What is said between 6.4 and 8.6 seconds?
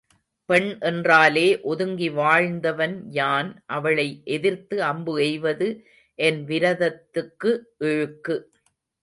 விரதத்துக்கு இழுக்கு.